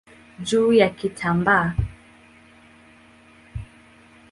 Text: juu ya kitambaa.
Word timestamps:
juu 0.43 0.73
ya 0.73 0.89
kitambaa. 0.89 1.73